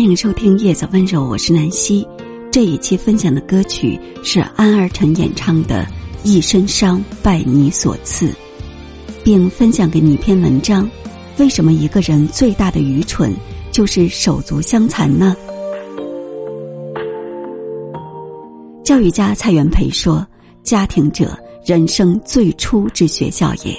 [0.00, 2.08] 欢迎收听《叶子温柔》，我是南希。
[2.50, 5.84] 这一期分享的歌曲是安二晨演唱的
[6.24, 8.28] 《一身伤拜你所赐》，
[9.22, 10.88] 并分享给你一篇文章：
[11.36, 13.30] 为什么一个人最大的愚蠢
[13.70, 15.36] 就是手足相残呢？
[18.82, 20.26] 教育家蔡元培说
[20.64, 23.76] ：“家庭者，人生最初之学校也。”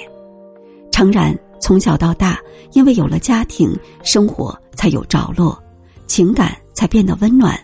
[0.92, 2.38] 诚然，从小到大，
[2.74, 5.60] 因为有了家庭，生活才有着落。
[6.12, 7.58] 情感才变得温暖。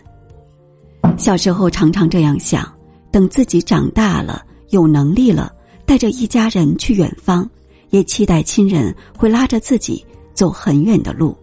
[1.19, 2.67] 小时候常常这样想：
[3.11, 5.53] 等自己长大了、有能力了，
[5.85, 7.47] 带着一家人去远方，
[7.91, 10.03] 也期待亲人会拉着自己
[10.33, 11.37] 走很远的路。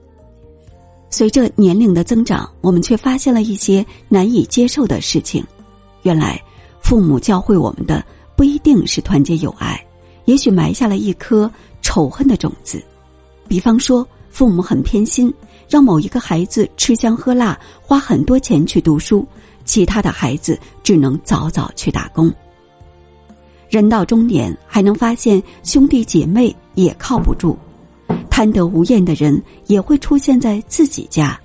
[1.09, 5.47] 随着年龄的增长，我们却发现了一些难以接受的事情。
[6.03, 6.43] 原来，
[6.81, 8.05] 父母教会我们的
[8.37, 9.81] 不一定是团结友爱，
[10.25, 11.49] 也许埋下了一颗
[11.83, 12.83] 仇恨的种子。
[13.47, 14.05] 比方说，
[14.37, 15.33] 父母很偏心。
[15.67, 19.27] 让某一个孩子吃香喝辣，花很多钱去读书，
[19.65, 22.33] 其他的孩子只能早早去打工。
[23.69, 27.57] 人到中年，还能发现兄弟姐妹也靠不住，
[28.31, 31.41] 贪得无厌的人也会出现在自己家，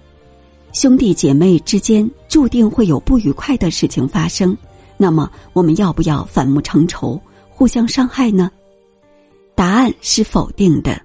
[0.74, 4.56] 兄弟姐妹之间注定会有不愉快的事情发生。
[4.98, 8.52] 那么，我们要不要反目成仇，互相伤害呢？
[9.56, 11.02] 答案是否定的。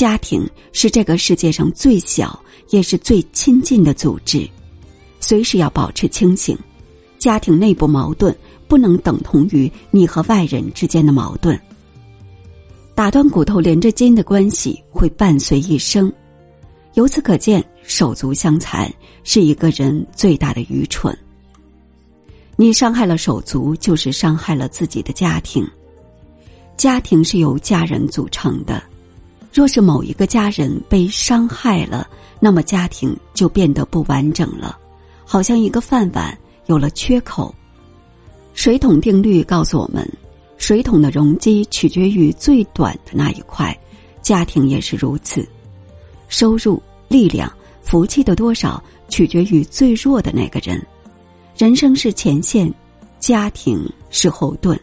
[0.00, 4.48] 家庭是这个世界上最小也是最亲近的组织，
[5.20, 6.56] 随时要保持清醒。
[7.18, 8.34] 家庭内部矛盾
[8.66, 11.60] 不能等同于你和外人之间的矛盾。
[12.94, 16.10] 打断骨头连着筋的关系会伴随一生，
[16.94, 18.90] 由此可见，手足相残
[19.22, 21.14] 是一个人最大的愚蠢。
[22.56, 25.62] 你伤害了手足，就是伤害了自己的家庭。
[26.78, 28.82] 家庭是由家人组成的。
[29.52, 34.78] 若是某一个家人被伤害了，那么家庭就变得不完整了，
[35.24, 37.54] 好像一个饭碗有了缺口。
[38.54, 40.08] 水桶定律告诉我们，
[40.56, 43.76] 水桶的容积取决于最短的那一块，
[44.22, 45.46] 家庭也是如此。
[46.28, 47.52] 收入、力量、
[47.82, 50.80] 福气的多少取决于最弱的那个人。
[51.56, 52.72] 人生是前线，
[53.18, 54.78] 家庭是后盾。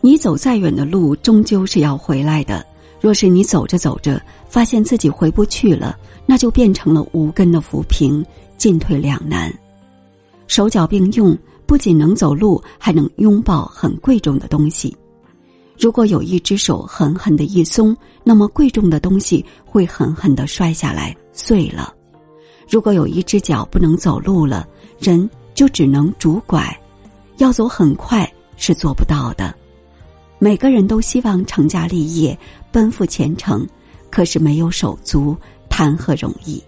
[0.00, 2.66] 你走再远的路，终究是要回来的。
[3.02, 8.24] 若是你走着走着，发现自己回不去了，那就变成了无根的浮萍，
[8.56, 9.52] 进退两难。
[10.46, 11.36] 手脚并用，
[11.66, 14.96] 不仅能走路，还能拥抱很贵重的东西。
[15.76, 21.92] 如果有一只手狠狠的一松，那么贵重的东西会狠狠的摔下来碎了。
[22.70, 24.64] 如果有一只脚不能走路了，
[25.00, 26.80] 人就只能拄拐，
[27.38, 29.52] 要走很快是做不到的。
[30.42, 32.36] 每个人都希望成家立业。
[32.72, 33.64] 奔赴前程，
[34.10, 35.36] 可是没有手足，
[35.68, 36.60] 谈何容易？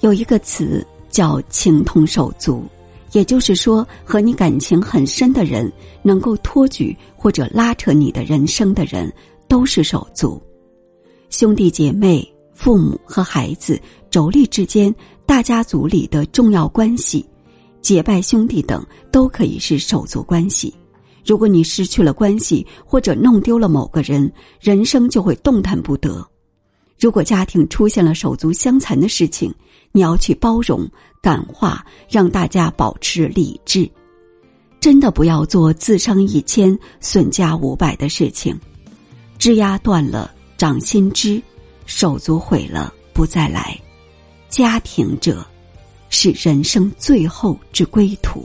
[0.00, 2.64] 有一个词叫“情同手足”，
[3.12, 5.70] 也就是说，和你感情很深的人，
[6.02, 9.12] 能够托举或者拉扯你的人生的人，
[9.46, 10.40] 都是手足。
[11.28, 13.78] 兄弟姐妹、父母和孩子、
[14.10, 14.94] 妯娌之间，
[15.26, 17.26] 大家族里的重要关系，
[17.82, 20.72] 结拜兄弟等，都可以是手足关系。
[21.24, 26.26] 如果你失去了关系，或者弄丢了某个人，人生就会动弹不得。
[26.98, 29.54] 如果家庭出现了手足相残的事情，
[29.92, 30.86] 你要去包容、
[31.22, 33.90] 感化，让大家保持理智。
[34.80, 38.58] 真的不要做自伤一千、损家五百的事情。
[39.38, 41.42] 枝丫断了长新枝，
[41.86, 43.78] 手足毁了不再来。
[44.48, 45.46] 家庭者，
[46.08, 48.44] 是人生最后之归途。